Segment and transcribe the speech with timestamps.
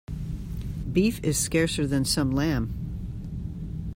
[0.91, 2.73] Beef is scarcer than some lamb.